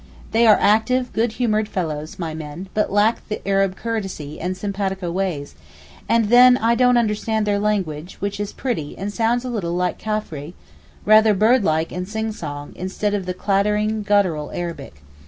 They 0.31 0.47
are 0.47 0.57
active 0.59 1.13
good 1.13 1.33
humoured 1.33 1.69
fellows—my 1.69 2.33
men—but 2.33 2.91
lack 2.91 3.21
the 3.29 3.47
Arab 3.47 3.75
courtesy 3.75 4.39
and 4.39 4.57
simpatico 4.57 5.11
ways, 5.11 5.53
and 6.09 6.29
then 6.29 6.57
I 6.57 6.73
don't 6.73 6.97
understand 6.97 7.45
their 7.45 7.59
language 7.59 8.15
which 8.15 8.39
is 8.39 8.51
pretty 8.51 8.97
and 8.97 9.13
sounds 9.13 9.45
a 9.45 9.49
little 9.51 9.73
like 9.75 9.99
Caffre, 9.99 10.53
rather 11.05 11.35
bird 11.35 11.63
like 11.63 11.91
and 11.91 12.09
sing 12.09 12.31
song, 12.31 12.73
instead 12.75 13.13
of 13.13 13.27
the 13.27 13.35
clattering 13.35 14.01
guttural 14.01 14.49
Arabic. 14.55 15.03